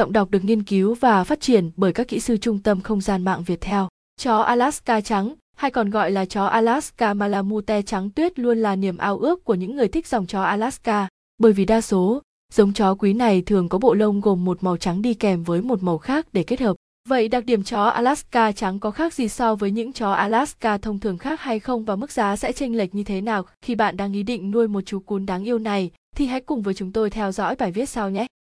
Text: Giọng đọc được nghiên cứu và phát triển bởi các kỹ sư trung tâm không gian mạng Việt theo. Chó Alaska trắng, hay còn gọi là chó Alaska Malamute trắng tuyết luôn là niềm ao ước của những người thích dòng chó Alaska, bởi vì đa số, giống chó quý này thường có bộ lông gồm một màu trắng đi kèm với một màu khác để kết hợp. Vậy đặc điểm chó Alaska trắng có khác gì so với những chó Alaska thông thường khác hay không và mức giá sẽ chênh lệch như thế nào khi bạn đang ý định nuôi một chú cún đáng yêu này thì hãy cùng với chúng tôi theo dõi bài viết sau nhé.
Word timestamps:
Giọng 0.00 0.12
đọc 0.12 0.30
được 0.30 0.44
nghiên 0.44 0.62
cứu 0.62 0.94
và 0.94 1.24
phát 1.24 1.40
triển 1.40 1.70
bởi 1.76 1.92
các 1.92 2.08
kỹ 2.08 2.20
sư 2.20 2.36
trung 2.36 2.58
tâm 2.58 2.80
không 2.80 3.00
gian 3.00 3.24
mạng 3.24 3.42
Việt 3.46 3.60
theo. 3.60 3.88
Chó 4.20 4.38
Alaska 4.38 5.00
trắng, 5.00 5.34
hay 5.56 5.70
còn 5.70 5.90
gọi 5.90 6.10
là 6.10 6.24
chó 6.24 6.44
Alaska 6.44 7.14
Malamute 7.14 7.82
trắng 7.82 8.10
tuyết 8.10 8.38
luôn 8.38 8.58
là 8.58 8.76
niềm 8.76 8.96
ao 8.96 9.18
ước 9.18 9.44
của 9.44 9.54
những 9.54 9.76
người 9.76 9.88
thích 9.88 10.06
dòng 10.06 10.26
chó 10.26 10.42
Alaska, 10.42 11.08
bởi 11.38 11.52
vì 11.52 11.64
đa 11.64 11.80
số, 11.80 12.22
giống 12.52 12.72
chó 12.72 12.94
quý 12.94 13.12
này 13.12 13.42
thường 13.42 13.68
có 13.68 13.78
bộ 13.78 13.94
lông 13.94 14.20
gồm 14.20 14.44
một 14.44 14.62
màu 14.62 14.76
trắng 14.76 15.02
đi 15.02 15.14
kèm 15.14 15.42
với 15.42 15.62
một 15.62 15.82
màu 15.82 15.98
khác 15.98 16.26
để 16.32 16.42
kết 16.42 16.60
hợp. 16.60 16.76
Vậy 17.08 17.28
đặc 17.28 17.44
điểm 17.44 17.62
chó 17.62 17.84
Alaska 17.84 18.52
trắng 18.52 18.78
có 18.78 18.90
khác 18.90 19.14
gì 19.14 19.28
so 19.28 19.54
với 19.54 19.70
những 19.70 19.92
chó 19.92 20.12
Alaska 20.12 20.78
thông 20.78 20.98
thường 20.98 21.18
khác 21.18 21.40
hay 21.40 21.60
không 21.60 21.84
và 21.84 21.96
mức 21.96 22.12
giá 22.12 22.36
sẽ 22.36 22.52
chênh 22.52 22.76
lệch 22.76 22.94
như 22.94 23.04
thế 23.04 23.20
nào 23.20 23.44
khi 23.62 23.74
bạn 23.74 23.96
đang 23.96 24.12
ý 24.12 24.22
định 24.22 24.50
nuôi 24.50 24.68
một 24.68 24.80
chú 24.86 25.00
cún 25.00 25.26
đáng 25.26 25.44
yêu 25.44 25.58
này 25.58 25.90
thì 26.16 26.26
hãy 26.26 26.40
cùng 26.40 26.62
với 26.62 26.74
chúng 26.74 26.92
tôi 26.92 27.10
theo 27.10 27.32
dõi 27.32 27.56
bài 27.58 27.72
viết 27.72 27.88
sau 27.88 28.10
nhé. 28.10 28.26